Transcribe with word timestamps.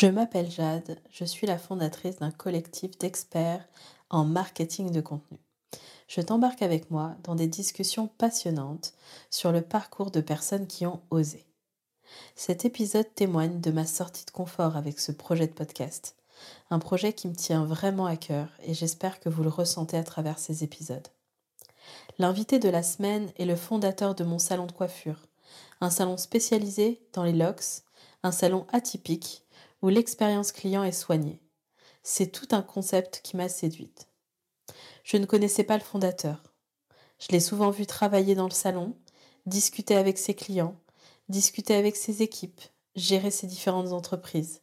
Je 0.00 0.06
m'appelle 0.06 0.50
Jade, 0.50 0.98
je 1.10 1.26
suis 1.26 1.46
la 1.46 1.58
fondatrice 1.58 2.16
d'un 2.16 2.30
collectif 2.30 2.96
d'experts 2.96 3.68
en 4.08 4.24
marketing 4.24 4.92
de 4.92 5.02
contenu. 5.02 5.36
Je 6.08 6.22
t'embarque 6.22 6.62
avec 6.62 6.90
moi 6.90 7.16
dans 7.22 7.34
des 7.34 7.48
discussions 7.48 8.06
passionnantes 8.06 8.94
sur 9.28 9.52
le 9.52 9.60
parcours 9.60 10.10
de 10.10 10.22
personnes 10.22 10.66
qui 10.66 10.86
ont 10.86 11.02
osé. 11.10 11.44
Cet 12.34 12.64
épisode 12.64 13.14
témoigne 13.14 13.60
de 13.60 13.70
ma 13.70 13.84
sortie 13.84 14.24
de 14.24 14.30
confort 14.30 14.74
avec 14.78 14.98
ce 14.98 15.12
projet 15.12 15.46
de 15.46 15.52
podcast, 15.52 16.16
un 16.70 16.78
projet 16.78 17.12
qui 17.12 17.28
me 17.28 17.36
tient 17.36 17.66
vraiment 17.66 18.06
à 18.06 18.16
cœur 18.16 18.48
et 18.62 18.72
j'espère 18.72 19.20
que 19.20 19.28
vous 19.28 19.42
le 19.42 19.50
ressentez 19.50 19.98
à 19.98 20.02
travers 20.02 20.38
ces 20.38 20.64
épisodes. 20.64 21.08
L'invité 22.16 22.58
de 22.58 22.70
la 22.70 22.82
semaine 22.82 23.30
est 23.36 23.44
le 23.44 23.54
fondateur 23.54 24.14
de 24.14 24.24
mon 24.24 24.38
salon 24.38 24.64
de 24.64 24.72
coiffure, 24.72 25.26
un 25.82 25.90
salon 25.90 26.16
spécialisé 26.16 27.02
dans 27.12 27.24
les 27.24 27.34
locks, 27.34 27.82
un 28.22 28.32
salon 28.32 28.66
atypique 28.72 29.44
où 29.82 29.88
l'expérience 29.88 30.52
client 30.52 30.84
est 30.84 30.92
soignée. 30.92 31.40
C'est 32.02 32.32
tout 32.32 32.48
un 32.52 32.62
concept 32.62 33.20
qui 33.22 33.36
m'a 33.36 33.48
séduite. 33.48 34.08
Je 35.04 35.16
ne 35.16 35.26
connaissais 35.26 35.64
pas 35.64 35.76
le 35.76 35.82
fondateur. 35.82 36.42
Je 37.18 37.28
l'ai 37.32 37.40
souvent 37.40 37.70
vu 37.70 37.86
travailler 37.86 38.34
dans 38.34 38.48
le 38.48 38.52
salon, 38.52 38.96
discuter 39.46 39.96
avec 39.96 40.18
ses 40.18 40.34
clients, 40.34 40.76
discuter 41.28 41.74
avec 41.74 41.96
ses 41.96 42.22
équipes, 42.22 42.60
gérer 42.96 43.30
ses 43.30 43.46
différentes 43.46 43.92
entreprises. 43.92 44.62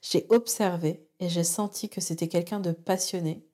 J'ai 0.00 0.26
observé 0.30 1.06
et 1.20 1.28
j'ai 1.28 1.44
senti 1.44 1.88
que 1.88 2.00
c'était 2.00 2.28
quelqu'un 2.28 2.60
de 2.60 2.72
passionné, 2.72 3.46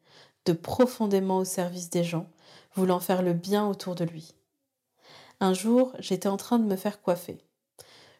de 0.45 0.53
profondément 0.53 1.39
au 1.39 1.45
service 1.45 1.91
des 1.91 2.05
gens, 2.05 2.31
voulant 2.75 3.00
faire 3.00 3.22
le 3.22 3.34
bien 3.34 3.67
autour 3.67 3.95
de 3.95 4.05
lui. 4.05 4.34
Un 5.41 5.55
jour, 5.55 5.93
j'étais 5.98 6.28
en 6.28 6.37
train 6.37 6.59
de 6.59 6.65
me 6.65 6.77
faire 6.77 7.00
coiffer. 7.00 7.39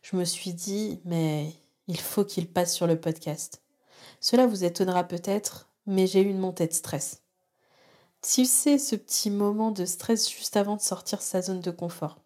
Je 0.03 0.17
me 0.17 0.25
suis 0.25 0.53
dit, 0.53 1.01
mais 1.05 1.53
il 1.89 1.99
faut 1.99 2.25
qu'il 2.25 2.47
passe 2.49 2.75
sur 2.75 2.87
le 2.87 3.01
podcast. 3.01 3.63
Cela 4.21 4.47
vous 4.47 4.65
étonnera 4.65 5.05
peut-être, 5.05 5.69
mais 5.87 6.07
j'ai 6.07 6.21
eu 6.21 6.29
une 6.29 6.39
montée 6.39 6.67
de 6.67 6.73
stress. 6.73 7.23
Tu 8.23 8.45
sais, 8.45 8.79
ce 8.79 8.95
petit 8.95 9.31
moment 9.31 9.71
de 9.71 9.85
stress 9.85 10.31
juste 10.31 10.57
avant 10.57 10.77
de 10.77 10.83
sortir 10.83 11.23
sa 11.23 11.41
zone 11.41 11.61
de 11.61 11.71
confort. 11.71 12.19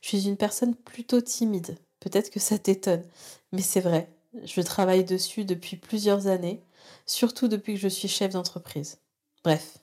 Je 0.00 0.08
suis 0.08 0.28
une 0.28 0.36
personne 0.36 0.74
plutôt 0.74 1.20
timide. 1.20 1.76
Peut-être 2.00 2.30
que 2.30 2.40
ça 2.40 2.58
t'étonne, 2.58 3.04
mais 3.52 3.62
c'est 3.62 3.80
vrai. 3.80 4.08
Je 4.44 4.60
travaille 4.60 5.04
dessus 5.04 5.44
depuis 5.44 5.76
plusieurs 5.76 6.28
années, 6.28 6.62
surtout 7.04 7.48
depuis 7.48 7.74
que 7.74 7.80
je 7.80 7.88
suis 7.88 8.08
chef 8.08 8.32
d'entreprise. 8.32 8.98
Bref, 9.44 9.78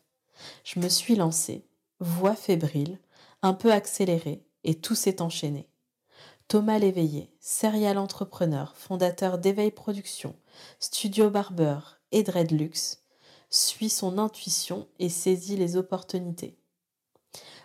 je 0.64 0.80
me 0.80 0.90
suis 0.90 1.16
lancée, 1.16 1.66
voix 2.00 2.36
fébrile, 2.36 3.00
un 3.42 3.54
peu 3.54 3.72
accélérée, 3.72 4.46
et 4.64 4.76
tout 4.76 4.96
s'est 4.96 5.22
enchaîné. 5.22 5.68
Thomas 6.48 6.78
Léveillé, 6.78 7.32
serial 7.40 7.98
entrepreneur, 7.98 8.76
fondateur 8.78 9.40
d'Éveil 9.40 9.72
Production, 9.72 10.36
Studio 10.80 11.32
Barber 11.32 11.80
et 12.12 12.22
Dreadlux, 12.22 13.00
suit 13.50 13.90
son 13.90 14.20
intuition 14.20 14.88
et 15.00 15.10
saisit 15.10 15.58
les 15.58 15.76
opportunités. 15.76 16.56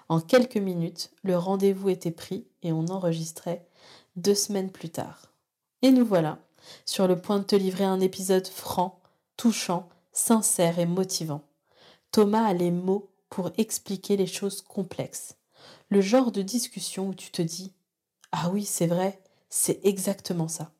En 0.08 0.18
quelques 0.18 0.56
minutes, 0.56 1.10
le 1.22 1.36
rendez-vous 1.36 1.90
était 1.90 2.10
pris 2.10 2.46
et 2.62 2.72
on 2.72 2.86
enregistrait 2.86 3.68
deux 4.16 4.34
semaines 4.34 4.70
plus 4.70 4.88
tard. 4.88 5.30
Et 5.82 5.90
nous 5.90 6.06
voilà, 6.06 6.38
sur 6.86 7.06
le 7.06 7.20
point 7.20 7.38
de 7.38 7.44
te 7.44 7.56
livrer 7.56 7.84
un 7.84 8.00
épisode 8.00 8.48
franc, 8.48 8.98
touchant, 9.36 9.90
sincère 10.12 10.78
et 10.78 10.86
motivant. 10.86 11.42
Thomas 12.12 12.46
a 12.46 12.54
les 12.54 12.70
mots 12.70 13.10
pour 13.28 13.50
expliquer 13.58 14.16
les 14.16 14.26
choses 14.26 14.62
complexes. 14.62 15.36
Le 15.90 16.00
genre 16.00 16.32
de 16.32 16.40
discussion 16.40 17.08
où 17.08 17.14
tu 17.14 17.30
te 17.30 17.42
dis 17.42 17.74
ah 18.32 18.50
oui, 18.50 18.64
c'est 18.64 18.86
vrai, 18.86 19.20
c'est 19.48 19.80
exactement 19.84 20.48
ça. 20.48 20.72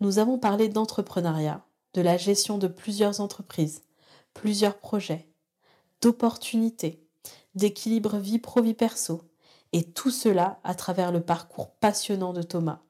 Nous 0.00 0.18
avons 0.18 0.38
parlé 0.38 0.68
d'entrepreneuriat, 0.68 1.64
de 1.94 2.02
la 2.02 2.16
gestion 2.16 2.58
de 2.58 2.68
plusieurs 2.68 3.20
entreprises, 3.20 3.82
plusieurs 4.34 4.78
projets, 4.78 5.28
d'opportunités, 6.02 7.02
d'équilibre 7.54 8.18
vie 8.18 8.38
pro-vie 8.38 8.74
perso, 8.74 9.22
et 9.72 9.84
tout 9.84 10.10
cela 10.10 10.60
à 10.64 10.74
travers 10.74 11.12
le 11.12 11.20
parcours 11.20 11.70
passionnant 11.70 12.32
de 12.32 12.42
Thomas. 12.42 12.80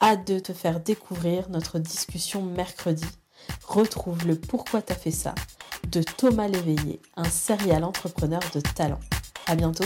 Hâte 0.00 0.26
de 0.26 0.38
te 0.38 0.52
faire 0.52 0.80
découvrir 0.80 1.50
notre 1.50 1.78
discussion 1.78 2.42
mercredi. 2.42 3.04
Retrouve 3.66 4.26
le 4.26 4.38
Pourquoi 4.38 4.82
t'as 4.82 4.94
fait 4.94 5.10
ça 5.10 5.34
de 5.88 6.02
Thomas 6.02 6.48
Léveillé, 6.48 7.00
un 7.16 7.28
serial 7.28 7.84
entrepreneur 7.84 8.42
de 8.54 8.60
talent. 8.60 9.00
À 9.46 9.54
bientôt! 9.56 9.84